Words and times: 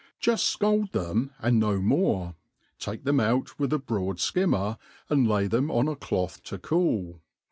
Juft 0.19 0.57
fcald 0.57 0.93
them, 0.93 1.29
and 1.37 1.61
BO 1.61 1.79
more, 1.79 2.33
take 2.79 3.03
themi 3.03 3.21
out 3.21 3.59
with 3.59 3.71
a 3.71 3.77
broad 3.77 4.17
&immer, 4.33 4.79
and 5.11 5.27
lay 5.29 5.45
them 5.45 5.69
im 5.69 5.87
a 5.87 5.95
cloth 5.95 6.41
to 6.45 6.57
cogi. 6.57 7.21